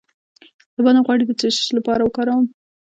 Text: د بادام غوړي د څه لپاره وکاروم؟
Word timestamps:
د 0.75 0.77
بادام 0.85 1.03
غوړي 1.07 1.23
د 1.27 1.31
څه 1.39 1.47
لپاره 1.77 2.01
وکاروم؟ 2.03 2.45